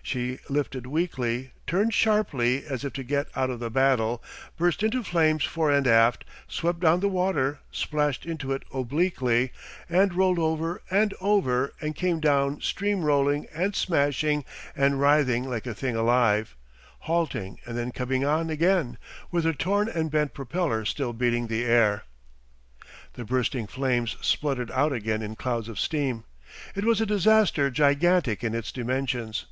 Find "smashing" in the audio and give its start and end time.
13.76-14.46